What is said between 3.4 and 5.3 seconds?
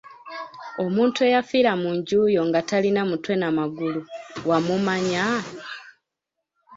magulu wamumanya?